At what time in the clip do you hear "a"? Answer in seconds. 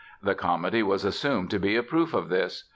1.75-1.83